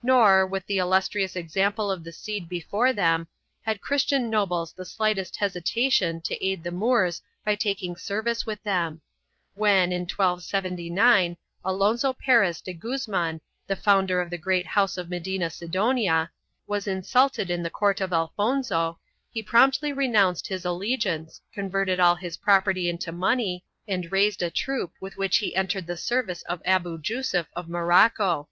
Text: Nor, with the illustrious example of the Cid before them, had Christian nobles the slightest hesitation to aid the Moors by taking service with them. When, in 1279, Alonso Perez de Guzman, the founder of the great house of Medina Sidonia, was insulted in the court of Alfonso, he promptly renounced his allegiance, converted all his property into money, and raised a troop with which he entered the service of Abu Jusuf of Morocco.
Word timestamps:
Nor, 0.00 0.46
with 0.46 0.64
the 0.66 0.78
illustrious 0.78 1.34
example 1.34 1.90
of 1.90 2.04
the 2.04 2.12
Cid 2.12 2.48
before 2.48 2.92
them, 2.92 3.26
had 3.62 3.80
Christian 3.80 4.30
nobles 4.30 4.72
the 4.72 4.84
slightest 4.84 5.38
hesitation 5.38 6.20
to 6.20 6.36
aid 6.36 6.62
the 6.62 6.70
Moors 6.70 7.20
by 7.44 7.56
taking 7.56 7.96
service 7.96 8.46
with 8.46 8.62
them. 8.62 9.00
When, 9.56 9.90
in 9.90 10.02
1279, 10.02 11.36
Alonso 11.64 12.12
Perez 12.12 12.60
de 12.60 12.74
Guzman, 12.74 13.40
the 13.66 13.74
founder 13.74 14.20
of 14.20 14.30
the 14.30 14.38
great 14.38 14.66
house 14.66 14.96
of 14.96 15.10
Medina 15.10 15.50
Sidonia, 15.50 16.30
was 16.68 16.86
insulted 16.86 17.50
in 17.50 17.64
the 17.64 17.68
court 17.68 18.00
of 18.00 18.12
Alfonso, 18.12 19.00
he 19.32 19.42
promptly 19.42 19.92
renounced 19.92 20.46
his 20.46 20.64
allegiance, 20.64 21.40
converted 21.52 21.98
all 21.98 22.14
his 22.14 22.36
property 22.36 22.88
into 22.88 23.10
money, 23.10 23.64
and 23.88 24.12
raised 24.12 24.44
a 24.44 24.50
troop 24.52 24.92
with 25.00 25.16
which 25.16 25.38
he 25.38 25.56
entered 25.56 25.88
the 25.88 25.96
service 25.96 26.42
of 26.44 26.62
Abu 26.64 27.00
Jusuf 27.02 27.48
of 27.56 27.68
Morocco. 27.68 28.48